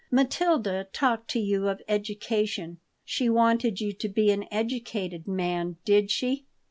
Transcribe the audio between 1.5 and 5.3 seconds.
of education. She wanted you to be an educated